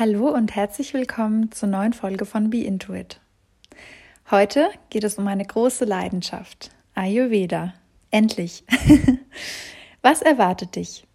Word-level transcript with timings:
Hallo 0.00 0.30
und 0.30 0.56
herzlich 0.56 0.94
willkommen 0.94 1.52
zur 1.52 1.68
neuen 1.68 1.92
Folge 1.92 2.24
von 2.24 2.48
Be 2.48 2.64
Intuit. 2.64 3.20
Heute 4.30 4.70
geht 4.88 5.04
es 5.04 5.18
um 5.18 5.26
eine 5.28 5.44
große 5.44 5.84
Leidenschaft, 5.84 6.70
Ayurveda. 6.94 7.74
Endlich. 8.10 8.64
was 10.00 10.22
erwartet 10.22 10.76
dich? 10.76 11.06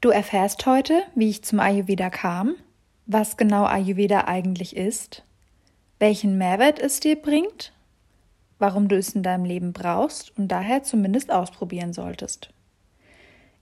Du 0.00 0.08
erfährst 0.08 0.66
heute, 0.66 1.04
wie 1.14 1.30
ich 1.30 1.44
zum 1.44 1.60
Ayurveda 1.60 2.10
kam, 2.10 2.56
was 3.06 3.36
genau 3.36 3.66
Ayurveda 3.66 4.24
eigentlich 4.24 4.74
ist, 4.74 5.22
welchen 6.00 6.38
Mehrwert 6.38 6.80
es 6.80 6.98
dir 6.98 7.14
bringt, 7.14 7.72
warum 8.58 8.88
du 8.88 8.96
es 8.96 9.14
in 9.14 9.22
deinem 9.22 9.44
Leben 9.44 9.72
brauchst 9.72 10.36
und 10.36 10.48
daher 10.48 10.82
zumindest 10.82 11.30
ausprobieren 11.30 11.92
solltest. 11.92 12.52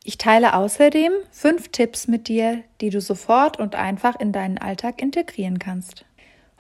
Ich 0.09 0.19
teile 0.19 0.55
außerdem 0.55 1.11
fünf 1.33 1.71
Tipps 1.71 2.07
mit 2.07 2.29
dir, 2.29 2.63
die 2.81 2.91
du 2.91 3.01
sofort 3.01 3.59
und 3.59 3.75
einfach 3.75 4.15
in 4.21 4.31
deinen 4.31 4.57
Alltag 4.57 5.03
integrieren 5.03 5.59
kannst. 5.59 6.05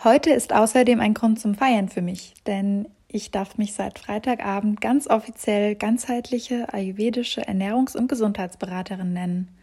Heute 0.03 0.31
ist 0.31 0.53
außerdem 0.53 0.99
ein 0.99 1.15
Grund 1.15 1.39
zum 1.39 1.55
Feiern 1.55 1.89
für 1.89 2.03
mich, 2.03 2.35
denn 2.49 2.89
ich 3.07 3.31
darf 3.31 3.57
mich 3.57 3.75
seit 3.75 4.01
Freitagabend 4.01 4.81
ganz 4.81 5.07
offiziell 5.07 5.77
ganzheitliche 5.77 6.75
ayurvedische 6.75 7.43
Ernährungs- 7.43 7.97
und 7.97 8.09
Gesundheitsberaterin 8.09 9.13
nennen. 9.13 9.57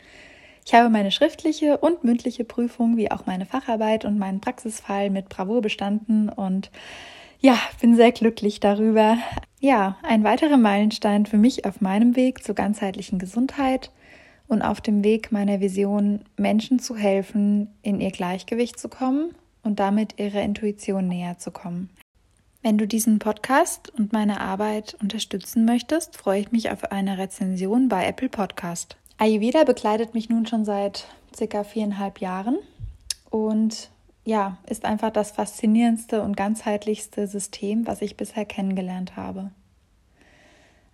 Ich 0.66 0.74
habe 0.74 0.90
meine 0.90 1.12
schriftliche 1.12 1.78
und 1.78 2.06
mündliche 2.06 2.46
Prüfung 2.46 2.96
wie 2.96 3.12
auch 3.12 3.26
meine 3.26 3.46
Facharbeit 3.46 4.06
und 4.06 4.18
meinen 4.18 4.40
Praxisfall 4.40 5.10
mit 5.10 5.28
Bravour 5.28 5.62
bestanden 5.62 6.30
und 6.30 6.72
ja, 7.44 7.60
bin 7.82 7.96
sehr 7.96 8.12
glücklich 8.12 8.60
darüber. 8.60 9.18
Ja, 9.60 9.98
ein 10.02 10.24
weiterer 10.24 10.58
Meilenstein 10.58 11.26
für 11.26 11.38
mich 11.38 11.66
auf 11.66 11.82
meinem 11.82 12.16
Weg 12.16 12.44
zur 12.44 12.56
ganzheitlichen 12.56 13.20
Gesundheit 13.20 13.92
und 14.48 14.62
auf 14.62 14.80
dem 14.80 15.04
Weg 15.04 15.32
meiner 15.32 15.60
Vision, 15.60 16.22
Menschen 16.38 16.80
zu 16.80 16.96
helfen, 16.96 17.68
in 17.82 18.00
ihr 18.00 18.12
Gleichgewicht 18.12 18.80
zu 18.80 18.88
kommen 18.88 19.36
und 19.62 19.80
damit 19.80 20.20
ihrer 20.20 20.42
Intuition 20.42 21.08
näher 21.08 21.38
zu 21.38 21.52
kommen. 21.52 21.90
Wenn 22.62 22.78
du 22.78 22.88
diesen 22.88 23.20
Podcast 23.20 23.92
und 23.98 24.14
meine 24.14 24.40
Arbeit 24.40 24.96
unterstützen 25.02 25.66
möchtest, 25.66 26.16
freue 26.16 26.40
ich 26.40 26.52
mich 26.54 26.72
auf 26.72 26.92
eine 26.94 27.18
Rezension 27.18 27.90
bei 27.90 28.06
Apple 28.08 28.30
Podcast. 28.30 28.96
Ayurveda 29.18 29.66
begleitet 29.66 30.14
mich 30.14 30.30
nun 30.30 30.46
schon 30.46 30.64
seit 30.64 31.08
circa 31.36 31.66
viereinhalb 31.66 32.20
Jahren 32.20 32.58
und 33.30 33.90
ja, 34.26 34.58
ist 34.68 34.86
einfach 34.86 35.10
das 35.10 35.32
faszinierendste 35.32 36.22
und 36.22 36.38
ganzheitlichste 36.38 37.28
System, 37.28 37.86
was 37.88 38.02
ich 38.02 38.16
bisher 38.16 38.46
kennengelernt 38.46 39.18
habe. 39.18 39.52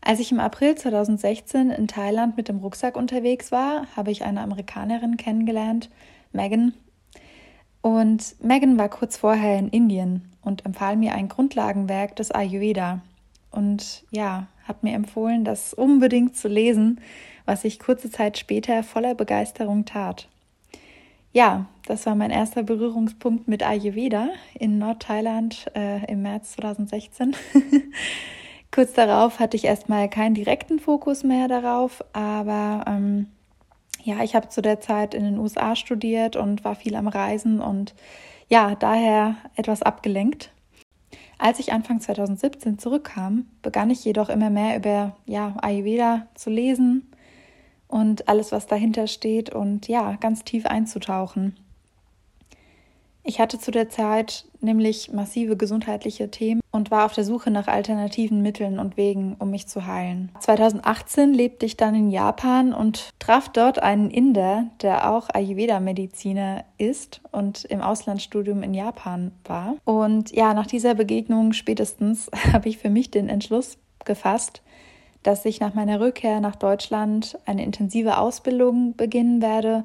Als 0.02 0.20
ich 0.20 0.32
im 0.32 0.40
April 0.40 0.76
2016 0.76 1.70
in 1.70 1.88
Thailand 1.88 2.38
mit 2.38 2.48
dem 2.48 2.60
Rucksack 2.60 2.96
unterwegs 2.96 3.52
war, 3.52 3.86
habe 3.96 4.12
ich 4.12 4.24
eine 4.24 4.42
Amerikanerin 4.42 5.18
kennengelernt, 5.18 5.90
Megan. 6.32 6.74
Und 7.82 8.36
Megan 8.44 8.78
war 8.78 8.90
kurz 8.90 9.18
vorher 9.18 9.60
in 9.60 9.70
Indien 9.70 10.32
und 10.42 10.66
empfahl 10.66 10.96
mir 10.96 11.14
ein 11.14 11.28
Grundlagenwerk 11.28 12.16
des 12.16 12.32
Ayurveda. 12.32 13.02
Und 13.52 14.04
ja, 14.12 14.48
hat 14.64 14.84
mir 14.84 14.94
empfohlen, 14.94 15.44
das 15.44 15.74
unbedingt 15.74 16.36
zu 16.36 16.48
lesen, 16.48 17.02
was 17.46 17.64
ich 17.64 17.80
kurze 17.80 18.10
Zeit 18.10 18.38
später 18.38 18.84
voller 18.84 19.16
Begeisterung 19.16 19.86
tat 19.86 20.28
ja, 21.32 21.66
das 21.86 22.06
war 22.06 22.16
mein 22.16 22.32
erster 22.32 22.64
Berührungspunkt 22.64 23.48
mit 23.48 23.64
Ayurveda 23.64 24.30
in 24.58 24.78
Nordthailand 24.80 25.68
äh, 25.76 26.06
im 26.12 26.22
März 26.22 26.54
2016. 26.54 27.36
Kurz 28.72 28.94
darauf 28.94 29.40
hatte 29.40 29.58
ich 29.58 29.66
erstmal 29.66 30.10
keinen 30.10 30.36
direkten 30.36 30.80
Fokus 30.80 31.24
mehr 31.24 31.48
darauf, 31.48 32.04
aber 32.14 32.86
ähm, 32.88 33.28
ja, 34.04 34.24
ich 34.24 34.36
habe 34.36 34.50
zu 34.50 34.62
der 34.62 34.80
Zeit 34.80 35.14
in 35.14 35.24
den 35.24 35.40
USA 35.40 35.76
studiert 35.76 36.36
und 36.36 36.64
war 36.64 36.76
viel 36.76 36.96
am 36.96 37.08
Reisen 37.08 37.60
und 37.60 37.96
ja, 38.48 38.76
daher 38.76 39.36
etwas 39.56 39.82
abgelenkt. 39.82 40.52
Als 41.38 41.60
ich 41.60 41.72
Anfang 41.72 42.02
2017 42.02 42.80
zurückkam, 42.80 43.46
begann 43.62 43.90
ich 43.90 44.04
jedoch 44.04 44.30
immer 44.30 44.50
mehr 44.50 44.76
über 44.78 45.16
ja, 45.26 45.56
Ayurveda 45.62 46.28
zu 46.36 46.50
lesen 46.50 47.09
und 47.90 48.30
alles, 48.30 48.54
was 48.54 48.68
dahinter 48.68 49.08
steht 49.08 49.54
und 49.54 49.90
ja, 49.90 50.16
ganz 50.22 50.46
tief 50.46 50.66
einzutauchen. 50.66 51.58
Ich 53.24 53.40
hatte 53.40 53.60
zu 53.60 53.70
der 53.70 53.90
Zeit 53.90 54.46
nämlich 54.62 55.12
massive 55.12 55.58
gesundheitliche 55.58 56.32
Themen 56.32 56.62
und 56.72 56.90
war 56.90 57.06
auf 57.06 57.14
der 57.14 57.24
Suche 57.24 57.52
nach 57.52 57.68
alternativen 57.68 58.42
Mitteln 58.42 58.80
und 58.80 58.98
Wegen, 58.98 59.36
um 59.40 59.52
mich 59.52 59.68
zu 59.68 59.86
heilen. 59.86 60.32
2018 60.40 61.34
lebte 61.34 61.66
ich 61.66 61.78
dann 61.78 61.96
in 61.96 62.10
Japan 62.10 62.74
und 62.74 63.10
traf 63.20 63.50
dort 63.50 63.80
einen 63.80 64.10
Inder, 64.10 64.68
der 64.82 65.12
auch 65.12 65.30
Ayurveda-Mediziner 65.30 66.64
ist 66.78 67.22
und 67.32 67.66
im 67.66 67.82
Auslandsstudium 67.82 68.64
in 68.64 68.74
Japan 68.74 69.32
war. 69.46 69.76
Und 69.84 70.32
ja, 70.32 70.54
nach 70.54 70.68
dieser 70.68 70.96
Begegnung 70.96 71.54
spätestens 71.54 72.32
habe 72.54 72.70
ich 72.70 72.78
für 72.78 72.90
mich 72.90 73.12
den 73.12 73.30
Entschluss 73.30 73.78
gefasst, 74.06 74.62
dass 75.24 75.46
ich 75.46 75.60
nach 75.60 75.74
meiner 75.74 76.00
Rückkehr 76.00 76.40
nach 76.40 76.56
Deutschland 76.56 77.38
eine 77.46 77.64
intensive 77.64 78.18
Ausbildung 78.18 78.96
beginnen 78.96 79.42
werde. 79.42 79.84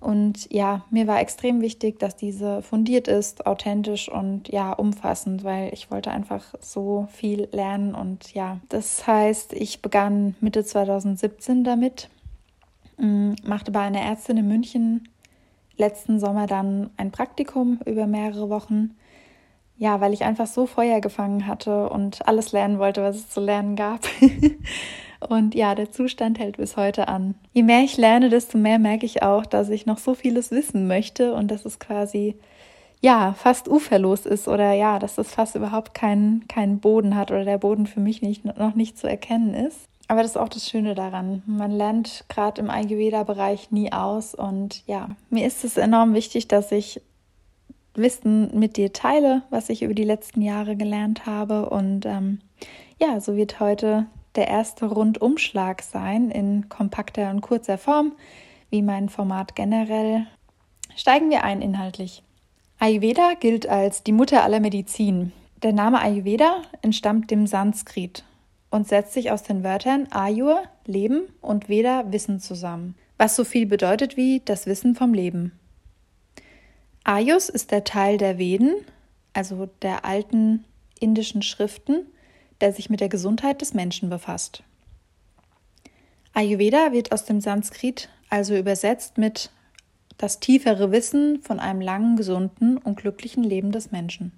Und 0.00 0.52
ja, 0.52 0.84
mir 0.90 1.06
war 1.06 1.20
extrem 1.20 1.62
wichtig, 1.62 1.98
dass 1.98 2.14
diese 2.14 2.60
fundiert 2.60 3.08
ist, 3.08 3.46
authentisch 3.46 4.10
und 4.10 4.48
ja, 4.48 4.72
umfassend, 4.72 5.44
weil 5.44 5.72
ich 5.72 5.90
wollte 5.90 6.10
einfach 6.10 6.54
so 6.60 7.08
viel 7.10 7.48
lernen. 7.52 7.94
Und 7.94 8.34
ja, 8.34 8.60
das 8.68 9.06
heißt, 9.06 9.54
ich 9.54 9.80
begann 9.80 10.34
Mitte 10.40 10.62
2017 10.62 11.64
damit, 11.64 12.10
mm, 12.98 13.32
machte 13.44 13.70
bei 13.70 13.80
einer 13.80 14.02
Ärztin 14.02 14.36
in 14.36 14.48
München 14.48 15.08
letzten 15.76 16.20
Sommer 16.20 16.46
dann 16.46 16.90
ein 16.96 17.10
Praktikum 17.10 17.80
über 17.86 18.06
mehrere 18.06 18.50
Wochen 18.50 18.94
ja, 19.76 20.00
weil 20.00 20.12
ich 20.12 20.24
einfach 20.24 20.46
so 20.46 20.66
Feuer 20.66 21.00
gefangen 21.00 21.46
hatte 21.46 21.88
und 21.88 22.26
alles 22.28 22.52
lernen 22.52 22.78
wollte, 22.78 23.02
was 23.02 23.16
es 23.16 23.30
zu 23.30 23.40
lernen 23.40 23.76
gab. 23.76 24.00
und 25.28 25.54
ja, 25.54 25.74
der 25.74 25.90
Zustand 25.90 26.38
hält 26.38 26.58
bis 26.58 26.76
heute 26.76 27.08
an. 27.08 27.34
Je 27.52 27.62
mehr 27.62 27.80
ich 27.80 27.96
lerne, 27.96 28.28
desto 28.28 28.56
mehr 28.58 28.78
merke 28.78 29.06
ich 29.06 29.22
auch, 29.22 29.46
dass 29.46 29.68
ich 29.70 29.86
noch 29.86 29.98
so 29.98 30.14
vieles 30.14 30.50
wissen 30.50 30.86
möchte 30.86 31.34
und 31.34 31.50
dass 31.50 31.64
es 31.64 31.78
quasi 31.78 32.36
ja 33.00 33.34
fast 33.36 33.68
uferlos 33.68 34.24
ist 34.24 34.48
oder 34.48 34.72
ja, 34.72 34.98
dass 34.98 35.18
es 35.18 35.32
fast 35.32 35.56
überhaupt 35.56 35.92
keinen 35.92 36.46
keinen 36.48 36.80
Boden 36.80 37.16
hat 37.16 37.30
oder 37.30 37.44
der 37.44 37.58
Boden 37.58 37.86
für 37.86 38.00
mich 38.00 38.22
nicht, 38.22 38.44
noch 38.44 38.74
nicht 38.74 38.96
zu 38.96 39.08
erkennen 39.08 39.54
ist. 39.54 39.88
Aber 40.08 40.22
das 40.22 40.32
ist 40.32 40.36
auch 40.36 40.48
das 40.48 40.68
Schöne 40.68 40.94
daran. 40.94 41.42
Man 41.46 41.70
lernt 41.70 42.24
gerade 42.28 42.60
im 42.60 42.70
Ayurveda-Bereich 42.70 43.70
nie 43.70 43.90
aus. 43.92 44.34
Und 44.34 44.86
ja, 44.86 45.08
mir 45.30 45.46
ist 45.46 45.64
es 45.64 45.76
enorm 45.76 46.14
wichtig, 46.14 46.46
dass 46.46 46.72
ich 46.72 47.00
Wissen 47.94 48.58
mit 48.58 48.76
dir 48.76 48.92
teile, 48.92 49.42
was 49.50 49.68
ich 49.68 49.82
über 49.82 49.94
die 49.94 50.04
letzten 50.04 50.42
Jahre 50.42 50.76
gelernt 50.76 51.26
habe. 51.26 51.70
Und 51.70 52.06
ähm, 52.06 52.40
ja, 53.00 53.20
so 53.20 53.36
wird 53.36 53.60
heute 53.60 54.06
der 54.34 54.48
erste 54.48 54.86
Rundumschlag 54.86 55.82
sein 55.82 56.30
in 56.30 56.68
kompakter 56.68 57.30
und 57.30 57.40
kurzer 57.40 57.78
Form, 57.78 58.12
wie 58.70 58.82
mein 58.82 59.08
Format 59.08 59.54
generell. 59.54 60.26
Steigen 60.96 61.30
wir 61.30 61.44
ein 61.44 61.62
inhaltlich. 61.62 62.22
Ayurveda 62.78 63.34
gilt 63.38 63.68
als 63.68 64.02
die 64.02 64.12
Mutter 64.12 64.42
aller 64.42 64.60
Medizin. 64.60 65.32
Der 65.62 65.72
Name 65.72 66.00
Ayurveda 66.00 66.62
entstammt 66.82 67.30
dem 67.30 67.46
Sanskrit 67.46 68.24
und 68.70 68.88
setzt 68.88 69.12
sich 69.12 69.30
aus 69.30 69.44
den 69.44 69.62
Wörtern 69.62 70.08
Ayur, 70.10 70.62
Leben 70.84 71.22
und 71.40 71.68
Veda, 71.68 72.10
Wissen 72.10 72.40
zusammen, 72.40 72.96
was 73.16 73.36
so 73.36 73.44
viel 73.44 73.66
bedeutet 73.66 74.16
wie 74.16 74.42
das 74.44 74.66
Wissen 74.66 74.96
vom 74.96 75.14
Leben. 75.14 75.52
Ayus 77.04 77.50
ist 77.50 77.70
der 77.70 77.84
Teil 77.84 78.16
der 78.16 78.38
Veden, 78.38 78.74
also 79.34 79.68
der 79.82 80.06
alten 80.06 80.64
indischen 80.98 81.42
Schriften, 81.42 82.06
der 82.60 82.72
sich 82.72 82.88
mit 82.88 83.00
der 83.00 83.10
Gesundheit 83.10 83.60
des 83.60 83.74
Menschen 83.74 84.08
befasst. 84.08 84.62
Ayurveda 86.32 86.92
wird 86.92 87.12
aus 87.12 87.24
dem 87.24 87.40
Sanskrit 87.40 88.08
also 88.30 88.56
übersetzt 88.56 89.18
mit 89.18 89.50
das 90.16 90.40
tiefere 90.40 90.90
Wissen 90.90 91.42
von 91.42 91.60
einem 91.60 91.80
langen, 91.80 92.16
gesunden 92.16 92.78
und 92.78 92.96
glücklichen 92.96 93.44
Leben 93.44 93.70
des 93.70 93.92
Menschen. 93.92 94.32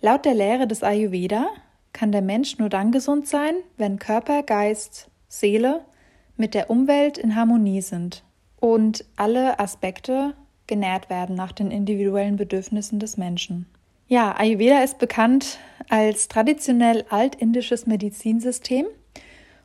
Laut 0.00 0.24
der 0.24 0.34
Lehre 0.34 0.66
des 0.66 0.82
Ayurveda 0.82 1.48
kann 1.92 2.12
der 2.12 2.22
Mensch 2.22 2.58
nur 2.58 2.68
dann 2.68 2.92
gesund 2.92 3.26
sein, 3.26 3.54
wenn 3.76 3.98
Körper, 3.98 4.42
Geist, 4.42 5.08
Seele 5.28 5.84
mit 6.36 6.54
der 6.54 6.70
Umwelt 6.70 7.18
in 7.18 7.34
Harmonie 7.34 7.82
sind 7.82 8.22
und 8.60 9.04
alle 9.16 9.58
Aspekte 9.58 10.34
genährt 10.70 11.10
werden 11.10 11.36
nach 11.36 11.52
den 11.52 11.70
individuellen 11.70 12.36
Bedürfnissen 12.36 12.98
des 12.98 13.18
Menschen. 13.18 13.66
Ja, 14.08 14.34
Ayurveda 14.38 14.82
ist 14.82 14.98
bekannt 14.98 15.58
als 15.90 16.28
traditionell 16.28 17.04
altindisches 17.10 17.86
Medizinsystem 17.86 18.86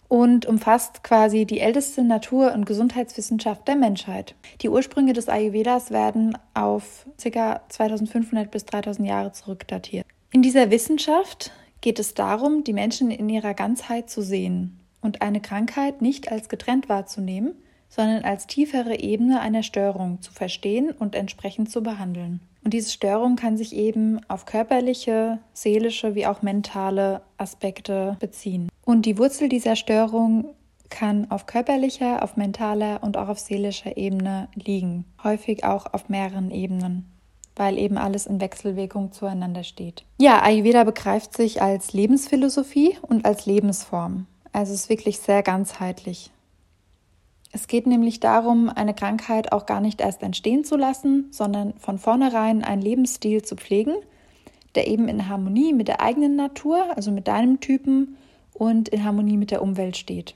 und 0.07 0.45
umfasst 0.45 1.03
quasi 1.03 1.45
die 1.45 1.59
älteste 1.59 2.03
Natur- 2.03 2.53
und 2.53 2.65
Gesundheitswissenschaft 2.65 3.67
der 3.67 3.75
Menschheit. 3.75 4.35
Die 4.61 4.69
Ursprünge 4.69 5.13
des 5.13 5.29
Ayurvedas 5.29 5.91
werden 5.91 6.37
auf 6.53 7.05
ca. 7.21 7.61
2500 7.69 8.51
bis 8.51 8.65
3000 8.65 9.07
Jahre 9.07 9.31
zurückdatiert. 9.31 10.05
In 10.31 10.41
dieser 10.41 10.69
Wissenschaft 10.71 11.51
geht 11.81 11.99
es 11.99 12.13
darum, 12.13 12.63
die 12.63 12.73
Menschen 12.73 13.11
in 13.11 13.29
ihrer 13.29 13.53
Ganzheit 13.53 14.09
zu 14.09 14.21
sehen 14.21 14.79
und 15.01 15.21
eine 15.21 15.39
Krankheit 15.39 16.01
nicht 16.01 16.31
als 16.31 16.49
getrennt 16.49 16.89
wahrzunehmen, 16.89 17.55
sondern 17.95 18.25
als 18.25 18.45
tiefere 18.45 18.99
Ebene 18.99 19.39
einer 19.39 19.63
Störung 19.63 20.21
zu 20.21 20.33
verstehen 20.33 20.91
und 20.91 21.15
entsprechend 21.15 21.71
zu 21.71 21.81
behandeln. 21.81 22.41
Und 22.65 22.73
diese 22.73 22.91
Störung 22.91 23.37
kann 23.37 23.55
sich 23.55 23.73
eben 23.73 24.19
auf 24.27 24.45
körperliche, 24.45 25.39
seelische 25.53 26.13
wie 26.13 26.25
auch 26.25 26.41
mentale 26.41 27.21
Aspekte 27.37 28.17
beziehen. 28.19 28.69
Und 28.83 29.05
die 29.05 29.17
Wurzel 29.17 29.47
dieser 29.47 29.77
Störung 29.77 30.45
kann 30.89 31.31
auf 31.31 31.45
körperlicher, 31.45 32.21
auf 32.21 32.35
mentaler 32.35 33.01
und 33.01 33.15
auch 33.15 33.29
auf 33.29 33.39
seelischer 33.39 33.95
Ebene 33.95 34.49
liegen, 34.55 35.05
häufig 35.23 35.63
auch 35.63 35.93
auf 35.93 36.09
mehreren 36.09 36.51
Ebenen, 36.51 37.05
weil 37.55 37.77
eben 37.77 37.97
alles 37.97 38.25
in 38.25 38.41
Wechselwirkung 38.41 39.13
zueinander 39.13 39.63
steht. 39.63 40.03
Ja, 40.19 40.41
Ayurveda 40.43 40.83
begreift 40.83 41.35
sich 41.37 41.61
als 41.61 41.93
Lebensphilosophie 41.93 42.97
und 43.03 43.25
als 43.25 43.45
Lebensform. 43.45 44.25
Also 44.51 44.73
es 44.73 44.81
ist 44.81 44.89
wirklich 44.89 45.19
sehr 45.19 45.43
ganzheitlich. 45.43 46.31
Es 47.55 47.67
geht 47.67 47.87
nämlich 47.87 48.19
darum, 48.19 48.67
eine 48.67 48.93
Krankheit 48.93 49.53
auch 49.53 49.65
gar 49.65 49.79
nicht 49.79 50.01
erst 50.01 50.21
entstehen 50.23 50.65
zu 50.65 50.75
lassen, 50.75 51.27
sondern 51.31 51.73
von 51.79 51.97
vornherein 51.99 52.65
einen 52.65 52.81
Lebensstil 52.81 53.43
zu 53.43 53.55
pflegen, 53.55 53.93
der 54.75 54.87
eben 54.87 55.07
in 55.07 55.29
Harmonie 55.29 55.71
mit 55.71 55.87
der 55.87 56.01
eigenen 56.01 56.35
Natur, 56.35 56.85
also 56.97 57.11
mit 57.11 57.29
deinem 57.29 57.61
Typen 57.61 58.17
und 58.51 58.89
in 58.89 59.05
Harmonie 59.05 59.37
mit 59.37 59.51
der 59.51 59.61
Umwelt 59.61 59.95
steht. 59.95 60.35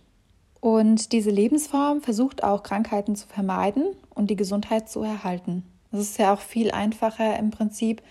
Und 0.61 1.11
diese 1.11 1.29
Lebensform 1.29 1.99
versucht 1.99 2.41
auch 2.41 2.63
Krankheiten 2.63 3.17
zu 3.17 3.27
vermeiden 3.27 3.83
und 4.15 4.29
die 4.29 4.37
Gesundheit 4.37 4.87
zu 4.87 5.01
erhalten. 5.03 5.65
Es 5.91 5.99
ist 5.99 6.19
ja 6.19 6.33
auch 6.33 6.39
viel 6.39 6.71
einfacher 6.71 7.37
im 7.37 7.51
Prinzip, 7.51 8.01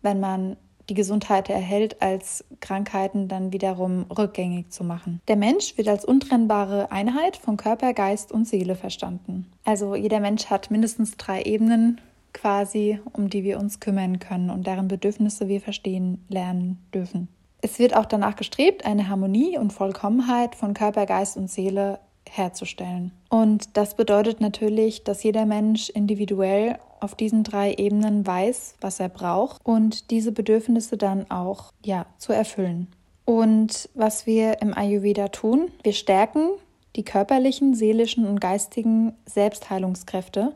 wenn 0.00 0.18
man 0.18 0.56
die 0.88 0.94
Gesundheit 0.94 1.48
erhält, 1.48 2.00
als 2.00 2.44
Krankheiten 2.60 3.28
dann 3.28 3.52
wiederum 3.52 4.06
rückgängig 4.16 4.70
zu 4.70 4.84
machen. 4.84 5.20
Der 5.28 5.36
Mensch 5.36 5.76
wird 5.76 5.88
als 5.88 6.04
untrennbare 6.04 6.90
Einheit 6.90 7.36
von 7.36 7.56
Körper, 7.56 7.92
Geist 7.92 8.32
und 8.32 8.46
Seele 8.46 8.76
verstanden. 8.76 9.46
Also 9.64 9.94
jeder 9.94 10.20
Mensch 10.20 10.46
hat 10.46 10.70
mindestens 10.70 11.16
drei 11.16 11.42
Ebenen 11.42 12.00
quasi, 12.32 13.00
um 13.12 13.30
die 13.30 13.44
wir 13.44 13.58
uns 13.58 13.80
kümmern 13.80 14.18
können 14.18 14.50
und 14.50 14.66
deren 14.66 14.88
Bedürfnisse 14.88 15.48
wir 15.48 15.60
verstehen 15.60 16.24
lernen 16.28 16.78
dürfen. 16.92 17.28
Es 17.62 17.78
wird 17.78 17.96
auch 17.96 18.04
danach 18.04 18.36
gestrebt, 18.36 18.84
eine 18.84 19.08
Harmonie 19.08 19.58
und 19.58 19.72
Vollkommenheit 19.72 20.54
von 20.54 20.74
Körper, 20.74 21.06
Geist 21.06 21.36
und 21.36 21.50
Seele 21.50 21.98
herzustellen. 22.28 23.12
Und 23.28 23.76
das 23.76 23.96
bedeutet 23.96 24.40
natürlich, 24.40 25.04
dass 25.04 25.22
jeder 25.22 25.46
Mensch 25.46 25.88
individuell 25.88 26.78
auf 27.06 27.14
diesen 27.14 27.44
drei 27.44 27.72
Ebenen 27.74 28.26
weiß, 28.26 28.74
was 28.80 28.98
er 28.98 29.08
braucht 29.08 29.64
und 29.64 30.10
diese 30.10 30.32
Bedürfnisse 30.32 30.96
dann 30.96 31.30
auch 31.30 31.72
ja 31.84 32.04
zu 32.18 32.32
erfüllen. 32.32 32.88
Und 33.24 33.88
was 33.94 34.26
wir 34.26 34.60
im 34.60 34.76
Ayurveda 34.76 35.28
tun, 35.28 35.70
wir 35.84 35.92
stärken 35.92 36.48
die 36.96 37.04
körperlichen, 37.04 37.74
seelischen 37.74 38.26
und 38.26 38.40
geistigen 38.40 39.12
Selbstheilungskräfte 39.24 40.52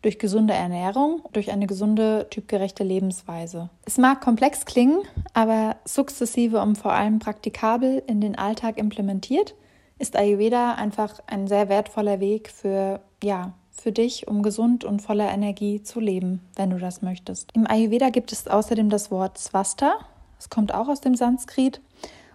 durch 0.00 0.18
gesunde 0.18 0.54
Ernährung, 0.54 1.20
durch 1.34 1.52
eine 1.52 1.66
gesunde, 1.66 2.26
typgerechte 2.30 2.84
Lebensweise. 2.84 3.68
Es 3.84 3.98
mag 3.98 4.22
komplex 4.22 4.64
klingen, 4.64 5.02
aber 5.34 5.76
sukzessive 5.84 6.62
und 6.62 6.78
vor 6.78 6.94
allem 6.94 7.18
praktikabel 7.18 8.02
in 8.06 8.22
den 8.22 8.36
Alltag 8.38 8.78
implementiert, 8.78 9.54
ist 9.98 10.16
Ayurveda 10.16 10.76
einfach 10.76 11.20
ein 11.26 11.48
sehr 11.48 11.68
wertvoller 11.68 12.18
Weg 12.18 12.48
für 12.48 13.00
ja, 13.22 13.52
für 13.72 13.92
dich, 13.92 14.28
um 14.28 14.42
gesund 14.42 14.84
und 14.84 15.02
voller 15.02 15.30
Energie 15.30 15.82
zu 15.82 15.98
leben, 15.98 16.40
wenn 16.56 16.70
du 16.70 16.78
das 16.78 17.02
möchtest. 17.02 17.50
Im 17.54 17.66
Ayurveda 17.66 18.10
gibt 18.10 18.32
es 18.32 18.46
außerdem 18.46 18.90
das 18.90 19.10
Wort 19.10 19.38
Swasta. 19.38 19.94
Es 20.38 20.50
kommt 20.50 20.74
auch 20.74 20.88
aus 20.88 21.00
dem 21.00 21.14
Sanskrit 21.14 21.80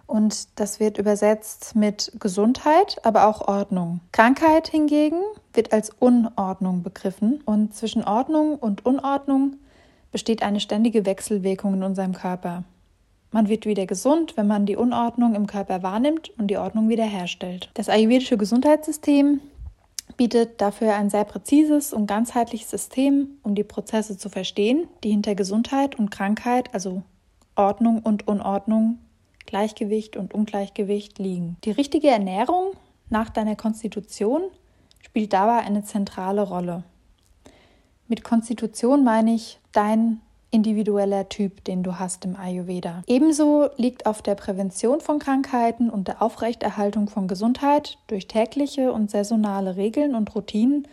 und 0.06 0.58
das 0.58 0.80
wird 0.80 0.98
übersetzt 0.98 1.76
mit 1.76 2.12
Gesundheit, 2.18 2.98
aber 3.04 3.26
auch 3.26 3.46
Ordnung. 3.46 4.00
Krankheit 4.12 4.68
hingegen 4.68 5.20
wird 5.52 5.72
als 5.72 5.90
Unordnung 5.90 6.82
begriffen 6.82 7.40
und 7.44 7.74
zwischen 7.74 8.04
Ordnung 8.04 8.56
und 8.56 8.84
Unordnung 8.84 9.56
besteht 10.10 10.42
eine 10.42 10.60
ständige 10.60 11.04
Wechselwirkung 11.04 11.74
in 11.74 11.82
unserem 11.82 12.14
Körper. 12.14 12.64
Man 13.30 13.48
wird 13.48 13.66
wieder 13.66 13.84
gesund, 13.84 14.38
wenn 14.38 14.46
man 14.46 14.64
die 14.64 14.76
Unordnung 14.76 15.34
im 15.34 15.46
Körper 15.46 15.82
wahrnimmt 15.82 16.30
und 16.38 16.46
die 16.46 16.56
Ordnung 16.56 16.88
wiederherstellt. 16.88 17.70
Das 17.74 17.90
ayurvedische 17.90 18.38
Gesundheitssystem 18.38 19.40
bietet 20.16 20.60
dafür 20.60 20.94
ein 20.94 21.10
sehr 21.10 21.24
präzises 21.24 21.92
und 21.92 22.06
ganzheitliches 22.06 22.70
System, 22.70 23.38
um 23.42 23.54
die 23.54 23.64
Prozesse 23.64 24.16
zu 24.16 24.28
verstehen, 24.28 24.88
die 25.04 25.10
hinter 25.10 25.34
Gesundheit 25.34 25.98
und 25.98 26.10
Krankheit, 26.10 26.72
also 26.74 27.02
Ordnung 27.54 28.00
und 28.00 28.26
Unordnung, 28.26 28.98
Gleichgewicht 29.46 30.16
und 30.16 30.34
Ungleichgewicht 30.34 31.18
liegen. 31.18 31.56
Die 31.64 31.70
richtige 31.70 32.08
Ernährung 32.08 32.72
nach 33.10 33.30
deiner 33.30 33.56
Konstitution 33.56 34.42
spielt 35.02 35.32
dabei 35.32 35.58
eine 35.58 35.84
zentrale 35.84 36.42
Rolle. 36.42 36.84
Mit 38.08 38.24
Konstitution 38.24 39.04
meine 39.04 39.34
ich 39.34 39.58
dein 39.72 40.20
individueller 40.50 41.28
Typ, 41.28 41.64
den 41.64 41.82
du 41.82 41.98
hast 41.98 42.24
im 42.24 42.36
Ayurveda. 42.36 43.02
Ebenso 43.06 43.68
liegt 43.76 44.06
auf 44.06 44.22
der 44.22 44.34
Prävention 44.34 45.00
von 45.00 45.18
Krankheiten 45.18 45.90
und 45.90 46.08
der 46.08 46.22
Aufrechterhaltung 46.22 47.08
von 47.08 47.28
Gesundheit 47.28 47.98
durch 48.06 48.28
tägliche 48.28 48.92
und 48.92 49.10
saisonale 49.10 49.76
Regeln 49.76 50.14
und 50.14 50.34
Routinen, 50.34 50.88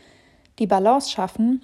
die 0.59 0.67
Balance 0.67 1.09
schaffen, 1.09 1.63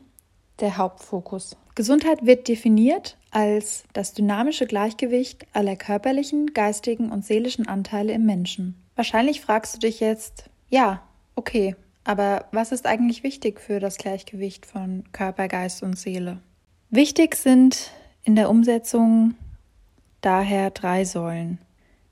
der 0.60 0.78
Hauptfokus. 0.78 1.58
Gesundheit 1.76 2.26
wird 2.26 2.48
definiert 2.48 3.18
als 3.32 3.86
das 3.94 4.14
dynamische 4.14 4.68
Gleichgewicht 4.68 5.46
aller 5.54 5.76
körperlichen, 5.76 6.54
geistigen 6.54 7.12
und 7.12 7.26
seelischen 7.26 7.68
Anteile 7.68 8.14
im 8.14 8.26
Menschen. 8.26 8.76
Wahrscheinlich 8.96 9.42
fragst 9.42 9.76
du 9.76 9.80
dich 9.80 10.00
jetzt, 10.00 10.50
ja, 10.70 11.02
okay, 11.36 11.76
aber 12.04 12.46
was 12.52 12.72
ist 12.72 12.86
eigentlich 12.86 13.24
wichtig 13.24 13.60
für 13.60 13.80
das 13.80 13.98
Gleichgewicht 13.98 14.66
von 14.66 15.04
Körper, 15.12 15.48
Geist 15.48 15.82
und 15.84 15.98
Seele? 15.98 16.40
Wichtig 16.94 17.36
sind 17.36 17.90
in 18.26 18.36
der 18.36 18.50
Umsetzung 18.50 19.36
daher 20.20 20.72
drei 20.72 21.06
Säulen. 21.06 21.58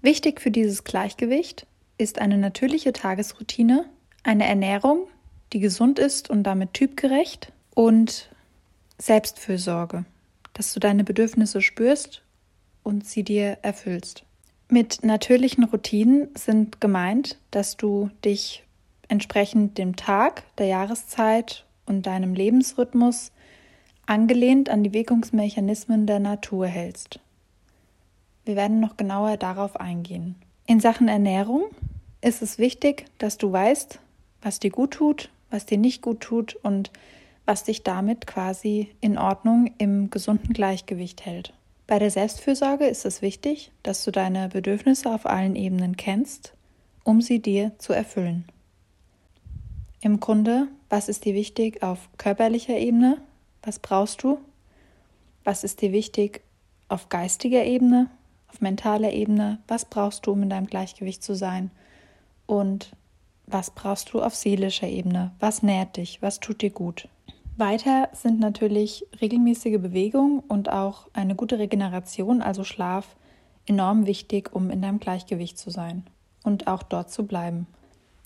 Wichtig 0.02 0.40
für 0.40 0.52
dieses 0.52 0.86
Gleichgewicht 0.86 1.68
ist 1.98 2.20
eine 2.20 2.38
natürliche 2.38 2.94
Tagesroutine, 2.94 3.84
eine 4.24 4.48
Ernährung, 4.48 5.08
die 5.52 5.60
gesund 5.60 6.00
ist 6.00 6.30
und 6.30 6.44
damit 6.44 6.74
typgerecht 6.74 7.52
und 7.76 8.30
Selbstfürsorge, 8.98 10.06
dass 10.54 10.74
du 10.74 10.80
deine 10.80 11.04
Bedürfnisse 11.04 11.62
spürst 11.62 12.22
und 12.82 13.06
sie 13.06 13.24
dir 13.24 13.58
erfüllst. 13.62 14.24
Mit 14.70 15.04
natürlichen 15.04 15.66
Routinen 15.66 16.30
sind 16.36 16.80
gemeint, 16.80 17.38
dass 17.52 17.76
du 17.76 18.12
dich 18.24 18.64
entsprechend 19.10 19.78
dem 19.78 19.98
Tag, 19.98 20.44
der 20.56 20.68
Jahreszeit 20.68 21.66
und 21.86 22.06
deinem 22.06 22.34
Lebensrhythmus 22.34 23.34
angelehnt 24.10 24.70
an 24.70 24.84
die 24.84 24.92
Wirkungsmechanismen 24.92 26.08
der 26.08 26.20
Natur 26.20 26.66
hältst. 26.66 27.20
Wir 28.44 28.56
werden 28.56 28.80
noch 28.80 28.98
genauer 28.98 29.38
darauf 29.38 29.80
eingehen. 29.80 30.36
In 30.66 30.80
Sachen 30.80 31.08
Ernährung 31.08 31.66
ist 32.20 32.42
es 32.42 32.58
wichtig, 32.58 33.06
dass 33.20 33.38
du 33.38 33.52
weißt, 33.52 34.00
was 34.42 34.60
dir 34.60 34.72
gut 34.72 34.92
tut, 34.92 35.30
was 35.52 35.68
dir 35.68 35.78
nicht 35.78 36.02
gut 36.02 36.22
tut 36.22 36.56
und 36.56 36.92
was 37.46 37.64
dich 37.64 37.84
damit 37.84 38.26
quasi 38.26 38.90
in 39.00 39.20
Ordnung 39.20 39.72
im 39.78 40.10
gesunden 40.10 40.54
Gleichgewicht 40.54 41.26
hält. 41.26 41.54
Bei 41.86 42.00
der 42.00 42.10
Selbstfürsorge 42.10 42.86
ist 42.86 43.06
es 43.06 43.22
wichtig, 43.22 43.72
dass 43.84 44.04
du 44.04 44.12
deine 44.12 44.50
Bedürfnisse 44.50 45.14
auf 45.14 45.28
allen 45.28 45.56
Ebenen 45.56 45.98
kennst, 45.98 46.54
um 47.04 47.22
sie 47.22 47.40
dir 47.40 47.74
zu 47.78 47.94
erfüllen. 47.94 48.46
Im 50.02 50.20
Grunde, 50.20 50.68
was 50.90 51.10
ist 51.10 51.26
dir 51.26 51.36
wichtig 51.36 51.84
auf 51.84 52.10
körperlicher 52.18 52.78
Ebene, 52.78 53.20
was 53.70 53.78
brauchst 53.78 54.24
du? 54.24 54.40
Was 55.44 55.64
ist 55.64 55.84
dir 55.84 55.92
wichtig 55.92 56.42
auf 56.88 57.08
geistiger 57.10 57.64
Ebene, 57.64 58.10
auf 58.48 58.62
mentaler 58.62 59.14
Ebene? 59.14 59.60
Was 59.68 59.86
brauchst 59.86 60.26
du, 60.26 60.32
um 60.32 60.42
in 60.42 60.50
deinem 60.50 60.66
Gleichgewicht 60.66 61.22
zu 61.22 61.36
sein? 61.36 61.70
Und 62.48 62.94
was 63.46 63.70
brauchst 63.70 64.12
du 64.12 64.24
auf 64.24 64.34
seelischer 64.34 64.88
Ebene? 64.88 65.34
Was 65.40 65.62
nährt 65.62 65.98
dich? 65.98 66.20
Was 66.24 66.40
tut 66.40 66.64
dir 66.64 66.72
gut? 66.72 67.10
Weiter 67.58 68.10
sind 68.12 68.40
natürlich 68.40 69.06
regelmäßige 69.22 69.80
Bewegung 69.80 70.40
und 70.48 70.72
auch 70.72 71.08
eine 71.14 71.36
gute 71.36 71.60
Regeneration, 71.60 72.42
also 72.42 72.64
Schlaf, 72.64 73.16
enorm 73.68 74.08
wichtig, 74.08 74.52
um 74.52 74.72
in 74.72 74.82
deinem 74.82 75.00
Gleichgewicht 75.00 75.60
zu 75.60 75.70
sein 75.70 76.08
und 76.44 76.66
auch 76.66 76.82
dort 76.82 77.12
zu 77.12 77.28
bleiben. 77.28 77.68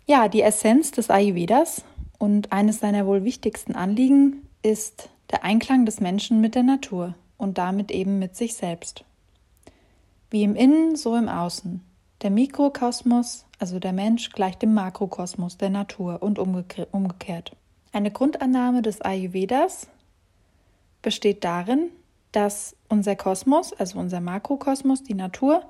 Ja, 0.05 0.29
die 0.29 0.41
Essenz 0.41 0.91
des 0.91 1.09
Ayurvedas 1.09 1.83
und 2.17 2.53
eines 2.53 2.79
seiner 2.79 3.05
wohl 3.05 3.25
wichtigsten 3.25 3.75
Anliegen 3.75 4.47
ist 4.61 5.09
der 5.31 5.43
Einklang 5.43 5.85
des 5.85 5.99
Menschen 5.99 6.41
mit 6.41 6.55
der 6.55 6.63
Natur 6.63 7.15
und 7.37 7.57
damit 7.57 7.91
eben 7.91 8.19
mit 8.19 8.35
sich 8.35 8.53
selbst. 8.55 9.03
Wie 10.29 10.43
im 10.43 10.55
Innen, 10.55 10.95
so 10.95 11.15
im 11.15 11.29
Außen. 11.29 11.81
Der 12.21 12.31
Mikrokosmos, 12.31 13.45
also 13.59 13.79
der 13.79 13.93
Mensch, 13.93 14.31
gleicht 14.31 14.61
dem 14.61 14.73
Makrokosmos 14.73 15.57
der 15.57 15.69
Natur 15.69 16.21
und 16.21 16.39
umgekehrt. 16.39 17.55
Eine 17.91 18.11
Grundannahme 18.11 18.81
des 18.81 19.01
Ayurvedas 19.01 19.87
besteht 21.01 21.43
darin, 21.43 21.89
dass 22.31 22.75
unser 22.89 23.15
Kosmos, 23.15 23.73
also 23.73 23.99
unser 23.99 24.21
Makrokosmos, 24.21 25.03
die 25.03 25.13
Natur 25.13 25.63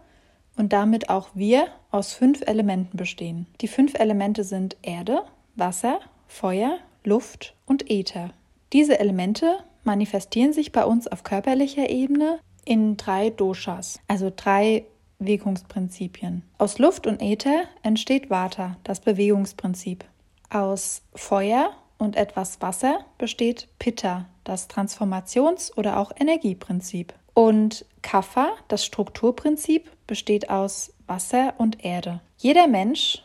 und 0.56 0.72
damit 0.72 1.10
auch 1.10 1.30
wir 1.34 1.68
aus 1.92 2.14
fünf 2.14 2.42
Elementen 2.42 2.98
bestehen. 2.98 3.48
Die 3.62 3.68
fünf 3.68 3.96
Elemente 3.96 4.44
sind 4.44 4.78
Erde, 4.82 5.24
Wasser, 5.56 6.00
Feuer, 6.28 6.78
Luft 7.04 7.56
und 7.66 7.90
Äther. 7.90 8.32
Diese 8.74 9.00
Elemente 9.00 9.60
manifestieren 9.84 10.52
sich 10.52 10.72
bei 10.72 10.84
uns 10.84 11.08
auf 11.08 11.24
körperlicher 11.24 11.90
Ebene 11.90 12.40
in 12.66 12.98
drei 12.98 13.30
Doshas, 13.30 14.00
also 14.08 14.32
drei 14.36 14.86
Wirkungsprinzipien. 15.20 16.44
Aus 16.58 16.80
Luft 16.80 17.06
und 17.06 17.22
Äther 17.22 17.64
entsteht 17.84 18.32
Vata, 18.32 18.78
das 18.84 19.00
Bewegungsprinzip. 19.00 20.04
Aus 20.50 21.04
Feuer 21.14 21.72
und 22.00 22.16
etwas 22.16 22.62
Wasser 22.62 23.06
besteht 23.18 23.68
Pitta, 23.80 24.26
das 24.44 24.70
Transformations- 24.70 25.76
oder 25.78 25.98
auch 26.00 26.12
Energieprinzip. 26.20 27.14
Und 27.34 27.86
Kapha, 28.02 28.50
das 28.68 28.86
Strukturprinzip, 28.86 29.90
besteht 30.08 30.50
aus 30.50 30.94
Wasser 31.08 31.54
und 31.58 31.86
Erde. 31.86 32.22
Jeder 32.38 32.68
Mensch 32.68 33.24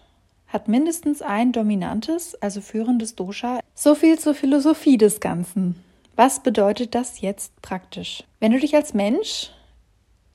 hat 0.49 0.67
mindestens 0.67 1.23
ein 1.23 1.53
dominantes, 1.53 2.35
also 2.43 2.61
führendes 2.61 3.15
Dosha. 3.15 3.61
So 3.75 3.95
viel 3.95 4.19
zur 4.19 4.35
Philosophie 4.35 4.99
des 4.99 5.21
Ganzen. 5.21 5.77
Was 6.17 6.43
bedeutet 6.43 6.95
das 6.95 7.21
jetzt 7.21 7.63
praktisch? 7.63 8.25
Wenn 8.41 8.53
du 8.53 8.59
dich 8.59 8.75
als 8.75 8.95
Mensch 8.95 9.53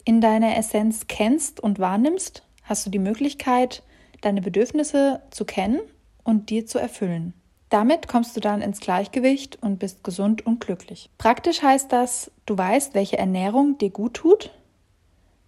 in 0.06 0.22
deiner 0.22 0.56
Essenz 0.58 1.08
kennst 1.08 1.60
und 1.60 1.80
wahrnimmst, 1.80 2.44
hast 2.64 2.86
du 2.86 2.90
die 2.90 3.00
Möglichkeit, 3.00 3.84
deine 4.22 4.42
Bedürfnisse 4.42 5.22
zu 5.32 5.46
kennen 5.46 5.82
und 6.24 6.50
dir 6.50 6.66
zu 6.66 6.80
erfüllen. 6.80 7.34
Damit 7.70 8.08
kommst 8.08 8.38
du 8.38 8.40
dann 8.40 8.62
ins 8.62 8.80
Gleichgewicht 8.80 9.58
und 9.62 9.80
bist 9.80 10.04
gesund 10.04 10.46
und 10.46 10.62
glücklich. 10.62 11.10
Praktisch 11.18 11.64
heißt 11.64 11.92
das, 11.92 12.32
du 12.46 12.58
weißt, 12.58 12.94
welche 12.94 13.18
Ernährung 13.18 13.78
dir 13.80 13.90
gut 13.90 14.14
tut, 14.14 14.52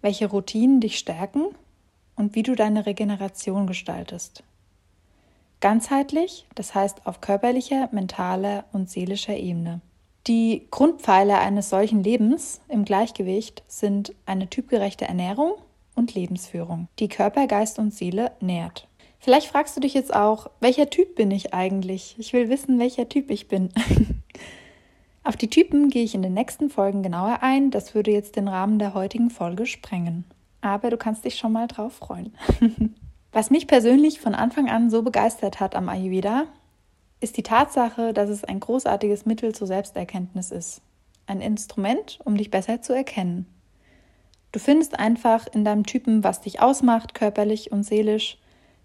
welche 0.02 0.26
Routinen 0.26 0.80
dich 0.80 0.98
stärken 0.98 1.46
und 2.16 2.34
wie 2.34 2.42
du 2.42 2.54
deine 2.54 2.84
Regeneration 2.84 3.66
gestaltest. 3.66 4.42
Ganzheitlich, 5.66 6.46
das 6.54 6.76
heißt 6.76 7.08
auf 7.08 7.20
körperlicher, 7.20 7.88
mentaler 7.90 8.66
und 8.72 8.88
seelischer 8.88 9.36
Ebene. 9.36 9.80
Die 10.28 10.68
Grundpfeiler 10.70 11.40
eines 11.40 11.70
solchen 11.70 12.04
Lebens 12.04 12.60
im 12.68 12.84
Gleichgewicht 12.84 13.64
sind 13.66 14.14
eine 14.26 14.48
typgerechte 14.48 15.06
Ernährung 15.06 15.54
und 15.96 16.14
Lebensführung, 16.14 16.86
die 17.00 17.08
Körper, 17.08 17.48
Geist 17.48 17.80
und 17.80 17.92
Seele 17.92 18.30
nährt. 18.38 18.86
Vielleicht 19.18 19.48
fragst 19.48 19.76
du 19.76 19.80
dich 19.80 19.92
jetzt 19.92 20.14
auch, 20.14 20.50
welcher 20.60 20.88
Typ 20.88 21.16
bin 21.16 21.32
ich 21.32 21.52
eigentlich? 21.52 22.14
Ich 22.16 22.32
will 22.32 22.48
wissen, 22.48 22.78
welcher 22.78 23.08
Typ 23.08 23.28
ich 23.28 23.48
bin. 23.48 23.70
Auf 25.24 25.34
die 25.34 25.50
Typen 25.50 25.90
gehe 25.90 26.04
ich 26.04 26.14
in 26.14 26.22
den 26.22 26.34
nächsten 26.34 26.70
Folgen 26.70 27.02
genauer 27.02 27.38
ein. 27.42 27.72
Das 27.72 27.92
würde 27.92 28.12
jetzt 28.12 28.36
den 28.36 28.46
Rahmen 28.46 28.78
der 28.78 28.94
heutigen 28.94 29.30
Folge 29.30 29.66
sprengen. 29.66 30.26
Aber 30.60 30.90
du 30.90 30.96
kannst 30.96 31.24
dich 31.24 31.34
schon 31.34 31.50
mal 31.50 31.66
drauf 31.66 31.94
freuen. 31.94 32.36
Was 33.36 33.50
mich 33.50 33.66
persönlich 33.66 34.18
von 34.18 34.34
Anfang 34.34 34.70
an 34.70 34.88
so 34.88 35.02
begeistert 35.02 35.60
hat 35.60 35.76
am 35.76 35.90
Ayurveda, 35.90 36.46
ist 37.20 37.36
die 37.36 37.42
Tatsache, 37.42 38.14
dass 38.14 38.30
es 38.30 38.44
ein 38.44 38.60
großartiges 38.60 39.26
Mittel 39.26 39.54
zur 39.54 39.66
Selbsterkenntnis 39.66 40.50
ist. 40.50 40.80
Ein 41.26 41.42
Instrument, 41.42 42.18
um 42.24 42.38
dich 42.38 42.50
besser 42.50 42.80
zu 42.80 42.94
erkennen. 42.94 43.44
Du 44.52 44.58
findest 44.58 44.98
einfach 44.98 45.46
in 45.52 45.66
deinem 45.66 45.84
Typen, 45.84 46.24
was 46.24 46.40
dich 46.40 46.62
ausmacht, 46.62 47.12
körperlich 47.12 47.70
und 47.72 47.82
seelisch, 47.82 48.38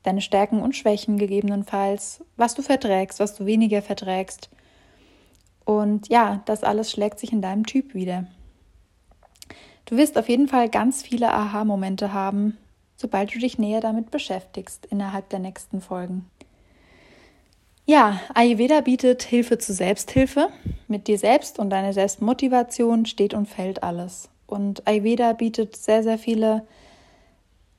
deine 0.03 0.19
Stärken 0.19 0.61
und 0.61 0.75
Schwächen 0.75 1.17
gegebenenfalls, 1.17 2.21
was 2.35 2.53
du 2.53 2.61
verträgst, 2.61 3.21
was 3.21 3.35
du 3.35 3.45
weniger 3.45 3.81
verträgst. 3.81 4.49
Und 5.63 6.09
ja, 6.09 6.41
das 6.43 6.65
alles 6.65 6.91
schlägt 6.91 7.19
sich 7.19 7.31
in 7.31 7.41
deinem 7.41 7.65
Typ 7.65 7.93
wieder. 7.93 8.27
Du 9.85 9.95
wirst 9.95 10.17
auf 10.17 10.27
jeden 10.27 10.49
Fall 10.49 10.67
ganz 10.67 11.03
viele 11.03 11.31
Aha-Momente 11.31 12.11
haben, 12.11 12.57
sobald 12.95 13.33
du 13.33 13.39
dich 13.39 13.57
näher 13.57 13.81
damit 13.81 14.11
beschäftigst 14.11 14.85
innerhalb 14.85 15.29
der 15.29 15.39
nächsten 15.39 15.81
Folgen. 15.81 16.29
Ja, 17.85 18.21
Ayurveda 18.33 18.81
bietet 18.81 19.23
Hilfe 19.23 19.57
zur 19.57 19.75
Selbsthilfe. 19.75 20.49
Mit 20.87 21.07
dir 21.07 21.17
selbst 21.17 21.59
und 21.59 21.69
deiner 21.69 21.93
Selbstmotivation 21.93 23.05
steht 23.05 23.33
und 23.33 23.47
fällt 23.47 23.83
alles. 23.83 24.29
Und 24.47 24.87
Ayurveda 24.87 25.33
bietet 25.33 25.75
sehr, 25.75 26.03
sehr 26.03 26.17
viele, 26.17 26.65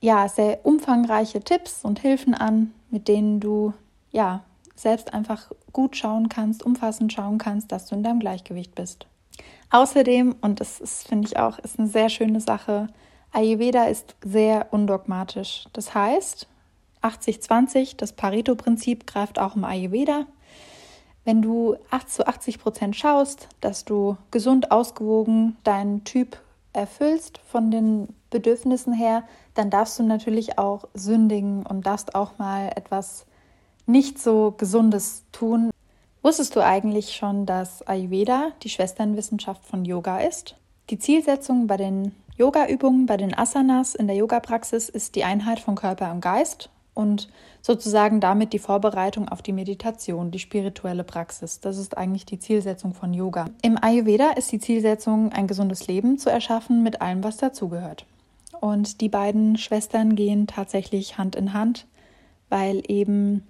ja, 0.01 0.27
sehr 0.27 0.65
umfangreiche 0.65 1.41
Tipps 1.41 1.83
und 1.83 1.99
Hilfen 1.99 2.33
an, 2.33 2.73
mit 2.89 3.07
denen 3.07 3.39
du, 3.39 3.73
ja, 4.11 4.43
selbst 4.75 5.13
einfach 5.13 5.51
gut 5.71 5.95
schauen 5.95 6.29
kannst, 6.29 6.63
umfassend 6.63 7.13
schauen 7.13 7.37
kannst, 7.37 7.71
dass 7.71 7.85
du 7.85 7.95
in 7.95 8.03
deinem 8.03 8.19
Gleichgewicht 8.19 8.75
bist. 8.75 9.07
Außerdem, 9.69 10.35
und 10.41 10.59
das 10.59 11.03
finde 11.07 11.27
ich 11.27 11.37
auch, 11.37 11.57
ist 11.59 11.79
eine 11.79 11.87
sehr 11.87 12.09
schöne 12.09 12.41
Sache, 12.41 12.87
Ayurveda 13.33 13.85
ist 13.85 14.15
sehr 14.23 14.67
undogmatisch. 14.71 15.65
Das 15.73 15.95
heißt, 15.95 16.47
80-20, 17.01 17.97
das 17.97 18.13
Pareto-Prinzip 18.13 19.07
greift 19.07 19.39
auch 19.39 19.55
im 19.55 19.65
Ayurveda. 19.65 20.27
Wenn 21.25 21.41
du 21.41 21.75
8 21.89 22.09
zu 22.09 22.27
80 22.27 22.59
Prozent 22.59 22.95
schaust, 22.95 23.49
dass 23.59 23.85
du 23.85 24.17
gesund 24.29 24.71
ausgewogen 24.71 25.57
deinen 25.63 26.03
Typ 26.03 26.37
erfüllst 26.73 27.39
von 27.39 27.71
den 27.71 28.09
Bedürfnissen 28.29 28.93
her, 28.93 29.23
dann 29.55 29.69
darfst 29.69 29.97
du 29.97 30.03
natürlich 30.03 30.59
auch 30.59 30.87
sündigen 30.93 31.65
und 31.65 31.85
darfst 31.87 32.13
auch 32.13 32.37
mal 32.37 32.71
etwas 32.75 33.25
nicht 33.87 34.19
so 34.19 34.53
Gesundes 34.57 35.23
tun. 35.31 35.71
Wusstest 36.21 36.55
du 36.55 36.63
eigentlich 36.63 37.15
schon, 37.15 37.45
dass 37.47 37.81
Ayurveda 37.87 38.51
die 38.61 38.69
Schwesternwissenschaft 38.69 39.65
von 39.65 39.85
Yoga 39.85 40.19
ist? 40.19 40.55
Die 40.89 40.99
Zielsetzung 40.99 41.67
bei 41.67 41.77
den 41.77 42.13
Yoga-Übungen, 42.37 43.05
bei 43.05 43.17
den 43.17 43.37
Asanas 43.37 43.93
in 43.93 44.07
der 44.07 44.15
Yoga-Praxis 44.15 44.89
ist 44.89 45.15
die 45.15 45.23
Einheit 45.23 45.59
von 45.59 45.75
Körper 45.75 46.11
und 46.11 46.21
Geist 46.21 46.69
und 46.93 47.29
sozusagen 47.61 48.19
damit 48.19 48.53
die 48.53 48.59
Vorbereitung 48.59 49.29
auf 49.29 49.41
die 49.41 49.53
Meditation, 49.53 50.31
die 50.31 50.39
spirituelle 50.39 51.03
Praxis. 51.03 51.59
Das 51.59 51.77
ist 51.77 51.97
eigentlich 51.97 52.25
die 52.25 52.39
Zielsetzung 52.39 52.93
von 52.93 53.13
Yoga. 53.13 53.45
Im 53.61 53.81
Ayurveda 53.81 54.31
ist 54.31 54.51
die 54.51 54.59
Zielsetzung, 54.59 55.31
ein 55.31 55.47
gesundes 55.47 55.87
Leben 55.87 56.17
zu 56.17 56.29
erschaffen 56.29 56.83
mit 56.83 57.01
allem, 57.01 57.23
was 57.23 57.37
dazugehört. 57.37 58.05
Und 58.59 59.01
die 59.01 59.09
beiden 59.09 59.57
Schwestern 59.57 60.15
gehen 60.15 60.47
tatsächlich 60.47 61.17
Hand 61.17 61.35
in 61.35 61.53
Hand, 61.53 61.87
weil 62.49 62.83
eben 62.87 63.47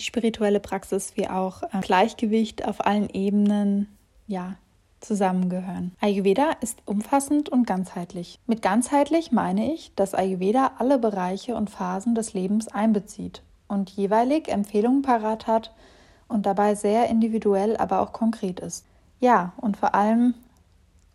die 0.00 0.04
spirituelle 0.04 0.60
Praxis 0.60 1.12
wie 1.16 1.28
auch 1.28 1.62
äh, 1.62 1.80
Gleichgewicht 1.80 2.66
auf 2.66 2.84
allen 2.86 3.10
Ebenen 3.10 3.88
ja 4.26 4.56
zusammengehören. 5.00 5.92
Ayurveda 6.00 6.52
ist 6.60 6.82
umfassend 6.86 7.48
und 7.48 7.66
ganzheitlich. 7.66 8.40
Mit 8.46 8.62
ganzheitlich 8.62 9.32
meine 9.32 9.72
ich, 9.72 9.94
dass 9.94 10.14
Ayurveda 10.14 10.72
alle 10.78 10.98
Bereiche 10.98 11.54
und 11.56 11.70
Phasen 11.70 12.14
des 12.14 12.32
Lebens 12.34 12.68
einbezieht 12.68 13.42
und 13.68 13.90
jeweilig 13.90 14.48
Empfehlungen 14.48 15.02
parat 15.02 15.46
hat 15.46 15.72
und 16.26 16.46
dabei 16.46 16.74
sehr 16.74 17.08
individuell, 17.08 17.76
aber 17.76 18.00
auch 18.00 18.12
konkret 18.12 18.60
ist. 18.60 18.84
Ja, 19.20 19.52
und 19.56 19.76
vor 19.76 19.94
allem 19.94 20.34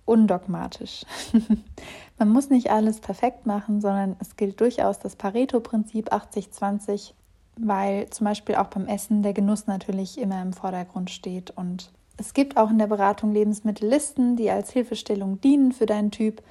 undogmatisch. 0.06 1.06
Man 2.18 2.30
muss 2.30 2.50
nicht 2.50 2.72
alles 2.72 3.00
perfekt 3.00 3.46
machen, 3.46 3.82
sondern 3.82 4.16
es 4.20 4.36
gilt 4.36 4.60
durchaus 4.60 5.00
das 5.00 5.16
Pareto-Prinzip 5.16 6.12
80-20, 6.12 7.14
weil 7.58 8.10
zum 8.10 8.26
Beispiel 8.26 8.56
auch 8.56 8.68
beim 8.68 8.88
Essen 8.88 9.24
der 9.24 9.34
Genuss 9.34 9.68
natürlich 9.68 10.18
immer 10.18 10.42
im 10.42 10.54
Vordergrund 10.54 11.10
steht 11.10 11.52
und 11.52 11.92
es 12.18 12.34
gibt 12.34 12.58
auch 12.58 12.70
in 12.70 12.78
der 12.78 12.88
Beratung 12.88 13.32
Lebensmittellisten, 13.32 14.36
die 14.36 14.50
als 14.50 14.72
Hilfestellung 14.72 15.42
dienen 15.42 15.72
für 15.72 15.86
deinen 15.86 16.12
Typ, 16.12 16.44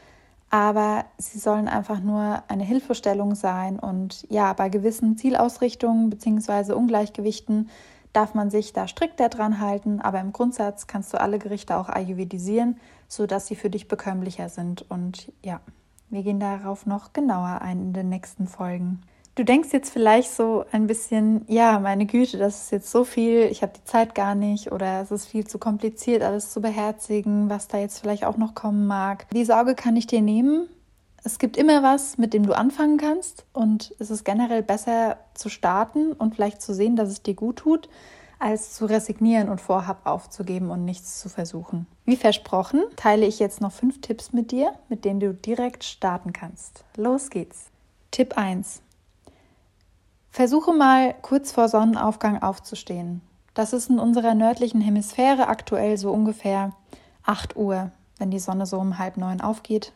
aber 0.50 1.06
sie 1.18 1.38
sollen 1.38 1.68
einfach 1.68 2.00
nur 2.00 2.42
eine 2.48 2.64
Hilfestellung 2.64 3.34
sein 3.34 3.78
und 3.78 4.26
ja, 4.28 4.52
bei 4.52 4.68
gewissen 4.68 5.16
Zielausrichtungen 5.16 6.10
bzw. 6.10 6.72
Ungleichgewichten 6.72 7.70
darf 8.12 8.34
man 8.34 8.50
sich 8.50 8.74
da 8.74 8.86
strikter 8.86 9.30
dran 9.30 9.60
halten, 9.60 10.00
aber 10.00 10.20
im 10.20 10.32
Grundsatz 10.32 10.86
kannst 10.86 11.14
du 11.14 11.20
alle 11.20 11.38
Gerichte 11.38 11.76
auch 11.76 11.88
ayurvedisieren, 11.88 12.78
sodass 13.08 13.46
sie 13.46 13.56
für 13.56 13.70
dich 13.70 13.88
bekömmlicher 13.88 14.48
sind 14.50 14.90
und 14.90 15.32
ja, 15.42 15.60
wir 16.10 16.22
gehen 16.22 16.40
darauf 16.40 16.84
noch 16.84 17.14
genauer 17.14 17.62
ein 17.62 17.80
in 17.80 17.92
den 17.94 18.10
nächsten 18.10 18.46
Folgen. 18.46 19.00
Du 19.34 19.44
denkst 19.44 19.70
jetzt 19.72 19.90
vielleicht 19.90 20.30
so 20.30 20.66
ein 20.72 20.86
bisschen, 20.86 21.46
ja, 21.48 21.78
meine 21.78 22.04
Güte, 22.04 22.36
das 22.36 22.64
ist 22.64 22.70
jetzt 22.70 22.90
so 22.90 23.02
viel, 23.02 23.44
ich 23.50 23.62
habe 23.62 23.72
die 23.74 23.84
Zeit 23.84 24.14
gar 24.14 24.34
nicht 24.34 24.72
oder 24.72 25.00
es 25.00 25.10
ist 25.10 25.26
viel 25.26 25.46
zu 25.46 25.58
kompliziert, 25.58 26.22
alles 26.22 26.50
zu 26.50 26.60
beherzigen, 26.60 27.48
was 27.48 27.66
da 27.66 27.78
jetzt 27.78 27.98
vielleicht 27.98 28.26
auch 28.26 28.36
noch 28.36 28.54
kommen 28.54 28.86
mag. 28.86 29.26
Die 29.30 29.46
Sorge 29.46 29.74
kann 29.74 29.96
ich 29.96 30.06
dir 30.06 30.20
nehmen. 30.20 30.68
Es 31.24 31.38
gibt 31.38 31.56
immer 31.56 31.82
was, 31.82 32.18
mit 32.18 32.34
dem 32.34 32.44
du 32.44 32.52
anfangen 32.52 32.98
kannst 32.98 33.46
und 33.54 33.94
es 33.98 34.10
ist 34.10 34.24
generell 34.24 34.62
besser 34.62 35.16
zu 35.32 35.48
starten 35.48 36.12
und 36.12 36.34
vielleicht 36.34 36.60
zu 36.60 36.74
sehen, 36.74 36.96
dass 36.96 37.08
es 37.08 37.22
dir 37.22 37.34
gut 37.34 37.56
tut, 37.56 37.88
als 38.38 38.74
zu 38.74 38.84
resignieren 38.84 39.48
und 39.48 39.62
Vorhab 39.62 40.04
aufzugeben 40.04 40.70
und 40.70 40.84
nichts 40.84 41.20
zu 41.20 41.30
versuchen. 41.30 41.86
Wie 42.04 42.16
versprochen, 42.16 42.82
teile 42.96 43.24
ich 43.24 43.38
jetzt 43.38 43.62
noch 43.62 43.72
fünf 43.72 44.02
Tipps 44.02 44.32
mit 44.32 44.50
dir, 44.50 44.74
mit 44.90 45.06
denen 45.06 45.20
du 45.20 45.32
direkt 45.32 45.84
starten 45.84 46.34
kannst. 46.34 46.84
Los 46.96 47.30
geht's. 47.30 47.70
Tipp 48.10 48.36
1. 48.36 48.81
Versuche 50.32 50.72
mal 50.72 51.14
kurz 51.20 51.52
vor 51.52 51.68
Sonnenaufgang 51.68 52.42
aufzustehen. 52.42 53.20
Das 53.52 53.74
ist 53.74 53.90
in 53.90 53.98
unserer 53.98 54.34
nördlichen 54.34 54.80
Hemisphäre 54.80 55.46
aktuell 55.46 55.98
so 55.98 56.10
ungefähr 56.10 56.72
8 57.24 57.54
Uhr, 57.54 57.90
wenn 58.16 58.30
die 58.30 58.38
Sonne 58.38 58.64
so 58.64 58.78
um 58.78 58.98
halb 58.98 59.18
neun 59.18 59.42
aufgeht. 59.42 59.92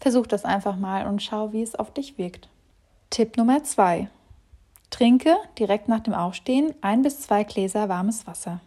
Versuch 0.00 0.26
das 0.26 0.46
einfach 0.46 0.76
mal 0.76 1.06
und 1.06 1.22
schau, 1.22 1.52
wie 1.52 1.62
es 1.62 1.74
auf 1.74 1.92
dich 1.92 2.16
wirkt. 2.16 2.48
Tipp 3.10 3.36
Nummer 3.36 3.62
2. 3.62 4.08
Trinke 4.88 5.36
direkt 5.58 5.88
nach 5.88 6.00
dem 6.00 6.14
Aufstehen 6.14 6.74
ein 6.80 7.02
bis 7.02 7.20
zwei 7.20 7.44
Gläser 7.44 7.90
warmes 7.90 8.26
Wasser. 8.26 8.60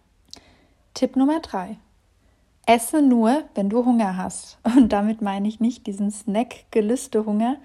Tipp 0.94 1.16
Nummer 1.16 1.40
drei. 1.40 1.80
Esse 2.68 3.02
nur, 3.02 3.44
wenn 3.56 3.70
du 3.70 3.86
Hunger 3.86 4.18
hast. 4.18 4.60
Und 4.64 4.94
damit 4.94 5.24
meine 5.24 5.48
ich 5.48 5.60
nicht 5.60 5.88
diesen 5.88 6.12
Snack-Gelüste-Hunger, 6.12 7.58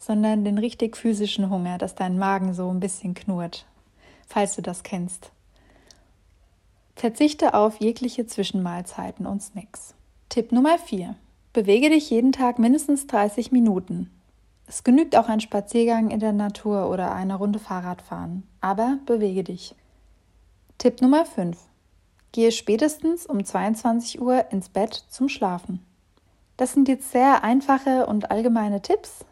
sondern 0.00 0.44
den 0.44 0.58
richtig 0.58 0.96
physischen 0.96 1.50
Hunger, 1.50 1.78
dass 1.78 1.94
dein 1.94 2.18
Magen 2.18 2.54
so 2.54 2.68
ein 2.70 2.80
bisschen 2.80 3.14
knurrt, 3.14 3.66
falls 4.26 4.56
du 4.56 4.62
das 4.62 4.82
kennst. 4.82 5.30
Verzichte 6.96 7.54
auf 7.54 7.80
jegliche 7.80 8.26
Zwischenmahlzeiten 8.26 9.26
und 9.26 9.42
Snacks. 9.42 9.94
Tipp 10.28 10.50
Nummer 10.52 10.78
4. 10.78 11.14
Bewege 11.52 11.90
dich 11.90 12.10
jeden 12.10 12.32
Tag 12.32 12.58
mindestens 12.58 13.06
30 13.06 13.52
Minuten. 13.52 14.10
Es 14.66 14.84
genügt 14.84 15.16
auch 15.16 15.28
ein 15.28 15.40
Spaziergang 15.40 16.10
in 16.10 16.20
der 16.20 16.32
Natur 16.32 16.88
oder 16.88 17.12
eine 17.12 17.36
Runde 17.36 17.58
Fahrradfahren, 17.58 18.44
aber 18.60 18.98
bewege 19.04 19.44
dich. 19.44 19.74
Tipp 20.78 21.02
Nummer 21.02 21.26
5. 21.26 21.58
Gehe 22.32 22.52
spätestens 22.52 23.26
um 23.26 23.44
22 23.44 24.20
Uhr 24.20 24.50
ins 24.50 24.68
Bett 24.68 24.94
zum 25.08 25.28
Schlafen. 25.28 25.84
Das 26.56 26.72
sind 26.72 26.88
jetzt 26.88 27.10
sehr 27.10 27.42
einfache 27.42 28.06
und 28.06 28.30
allgemeine 28.30 28.80
Tipps, 28.80 29.24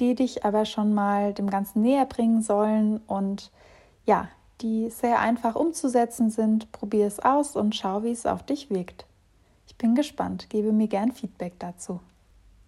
die 0.00 0.14
dich 0.14 0.44
aber 0.44 0.64
schon 0.64 0.94
mal 0.94 1.34
dem 1.34 1.50
Ganzen 1.50 1.82
näher 1.82 2.06
bringen 2.06 2.42
sollen 2.42 2.98
und 3.06 3.50
ja, 4.04 4.28
die 4.60 4.90
sehr 4.90 5.20
einfach 5.20 5.54
umzusetzen 5.54 6.30
sind. 6.30 6.70
Probier 6.72 7.06
es 7.06 7.20
aus 7.20 7.56
und 7.56 7.76
schau, 7.76 8.02
wie 8.02 8.10
es 8.10 8.26
auf 8.26 8.42
dich 8.42 8.70
wirkt. 8.70 9.06
Ich 9.66 9.76
bin 9.76 9.94
gespannt, 9.94 10.50
gebe 10.50 10.72
mir 10.72 10.88
gern 10.88 11.12
Feedback 11.12 11.58
dazu. 11.58 12.00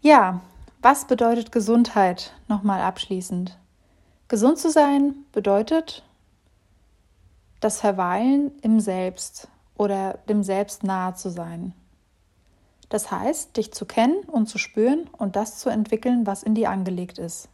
Ja, 0.01 0.41
was 0.83 1.07
bedeutet 1.07 1.53
Gesundheit? 1.53 2.33
Nochmal 2.49 2.81
abschließend. 2.81 3.59
Gesund 4.29 4.59
zu 4.59 4.71
sein 4.71 5.15
bedeutet 5.33 6.05
das 7.61 7.81
Verweilen 7.81 8.53
im 8.63 8.81
Selbst 8.81 9.49
oder 9.77 10.19
dem 10.29 10.43
Selbst 10.43 10.85
nahe 10.85 11.15
zu 11.15 11.31
sein. 11.31 11.75
Das 12.91 13.11
heißt, 13.11 13.57
dich 13.57 13.73
zu 13.73 13.87
kennen 13.87 14.19
und 14.27 14.49
zu 14.49 14.59
spüren 14.59 15.09
und 15.17 15.37
das 15.37 15.59
zu 15.59 15.71
entwickeln, 15.71 16.27
was 16.27 16.43
in 16.43 16.55
dir 16.55 16.71
angelegt 16.71 17.19
ist. 17.19 17.49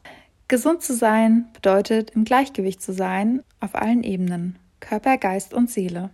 Gesund 0.48 0.82
zu 0.82 0.94
sein 0.94 1.48
bedeutet, 1.52 2.10
im 2.10 2.24
Gleichgewicht 2.24 2.82
zu 2.82 2.92
sein 2.92 3.42
auf 3.60 3.74
allen 3.74 4.02
Ebenen, 4.02 4.58
Körper, 4.80 5.18
Geist 5.18 5.52
und 5.52 5.70
Seele. 5.70 6.10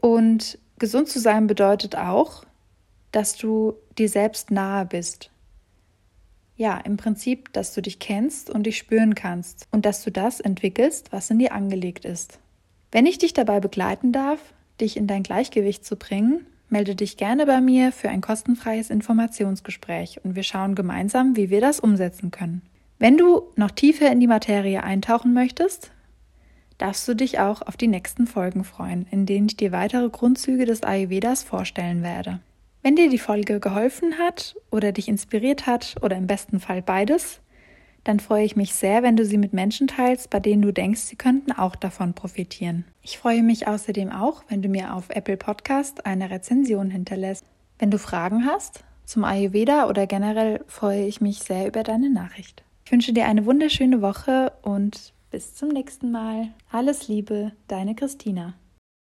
Und 0.00 0.58
gesund 0.78 1.08
zu 1.08 1.20
sein 1.20 1.46
bedeutet 1.46 1.96
auch, 1.96 2.44
dass 3.12 3.36
du 3.36 3.74
dir 3.96 4.08
selbst 4.08 4.50
nahe 4.50 4.86
bist. 4.86 5.30
Ja, 6.56 6.78
im 6.78 6.96
Prinzip, 6.96 7.52
dass 7.52 7.74
du 7.74 7.80
dich 7.80 8.00
kennst 8.00 8.50
und 8.50 8.64
dich 8.64 8.76
spüren 8.76 9.14
kannst 9.14 9.68
und 9.70 9.86
dass 9.86 10.02
du 10.02 10.10
das 10.10 10.40
entwickelst, 10.40 11.12
was 11.12 11.30
in 11.30 11.38
dir 11.38 11.52
angelegt 11.52 12.04
ist. 12.04 12.38
Wenn 12.90 13.06
ich 13.06 13.18
dich 13.18 13.34
dabei 13.34 13.60
begleiten 13.60 14.12
darf, 14.12 14.40
dich 14.80 14.96
in 14.96 15.06
dein 15.06 15.22
Gleichgewicht 15.22 15.84
zu 15.84 15.96
bringen, 15.96 16.46
Melde 16.70 16.94
dich 16.94 17.16
gerne 17.16 17.46
bei 17.46 17.60
mir 17.60 17.90
für 17.90 18.08
ein 18.08 18.20
kostenfreies 18.20 18.90
Informationsgespräch 18.90 20.20
und 20.24 20.36
wir 20.36 20.44
schauen 20.44 20.76
gemeinsam, 20.76 21.36
wie 21.36 21.50
wir 21.50 21.60
das 21.60 21.80
umsetzen 21.80 22.30
können. 22.30 22.62
Wenn 23.00 23.16
du 23.16 23.42
noch 23.56 23.72
tiefer 23.72 24.10
in 24.12 24.20
die 24.20 24.28
Materie 24.28 24.84
eintauchen 24.84 25.34
möchtest, 25.34 25.90
darfst 26.78 27.08
du 27.08 27.14
dich 27.14 27.40
auch 27.40 27.62
auf 27.62 27.76
die 27.76 27.88
nächsten 27.88 28.28
Folgen 28.28 28.62
freuen, 28.62 29.06
in 29.10 29.26
denen 29.26 29.46
ich 29.46 29.56
dir 29.56 29.72
weitere 29.72 30.08
Grundzüge 30.08 30.64
des 30.64 30.84
Ayurvedas 30.84 31.42
vorstellen 31.42 32.04
werde. 32.04 32.38
Wenn 32.82 32.94
dir 32.94 33.10
die 33.10 33.18
Folge 33.18 33.58
geholfen 33.58 34.18
hat 34.18 34.54
oder 34.70 34.92
dich 34.92 35.08
inspiriert 35.08 35.66
hat 35.66 35.96
oder 36.02 36.16
im 36.16 36.28
besten 36.28 36.60
Fall 36.60 36.82
beides, 36.82 37.40
dann 38.04 38.20
freue 38.20 38.44
ich 38.44 38.56
mich 38.56 38.74
sehr, 38.74 39.02
wenn 39.02 39.16
du 39.16 39.24
sie 39.24 39.38
mit 39.38 39.52
Menschen 39.52 39.86
teilst, 39.86 40.30
bei 40.30 40.40
denen 40.40 40.62
du 40.62 40.72
denkst, 40.72 41.00
sie 41.00 41.16
könnten 41.16 41.52
auch 41.52 41.76
davon 41.76 42.14
profitieren. 42.14 42.84
Ich 43.02 43.18
freue 43.18 43.42
mich 43.42 43.66
außerdem 43.66 44.10
auch, 44.10 44.42
wenn 44.48 44.62
du 44.62 44.68
mir 44.68 44.94
auf 44.94 45.10
Apple 45.10 45.36
Podcast 45.36 46.06
eine 46.06 46.30
Rezension 46.30 46.90
hinterlässt. 46.90 47.44
Wenn 47.78 47.90
du 47.90 47.98
Fragen 47.98 48.46
hast 48.46 48.84
zum 49.04 49.24
Ayurveda 49.24 49.88
oder 49.88 50.06
generell 50.06 50.64
freue 50.66 51.04
ich 51.04 51.20
mich 51.20 51.40
sehr 51.40 51.66
über 51.66 51.82
deine 51.82 52.10
Nachricht. 52.10 52.62
Ich 52.84 52.92
wünsche 52.92 53.12
dir 53.12 53.26
eine 53.26 53.46
wunderschöne 53.46 54.02
Woche 54.02 54.52
und 54.62 55.12
bis 55.30 55.54
zum 55.54 55.68
nächsten 55.68 56.10
Mal. 56.10 56.48
Alles 56.70 57.08
Liebe, 57.08 57.52
deine 57.68 57.94
Christina. 57.94 58.54